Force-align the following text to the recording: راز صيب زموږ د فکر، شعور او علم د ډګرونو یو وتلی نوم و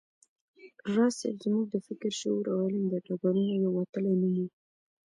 راز 0.95 1.13
صيب 1.19 1.35
زموږ 1.45 1.65
د 1.69 1.75
فکر، 1.87 2.09
شعور 2.19 2.45
او 2.53 2.59
علم 2.65 2.83
د 2.89 2.95
ډګرونو 3.05 3.53
یو 3.63 3.71
وتلی 3.79 4.13
نوم 4.21 4.33
و 4.45 4.47